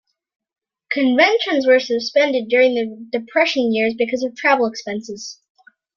[0.89, 5.39] Conventions were suspended during the Depression years because of travel expenses.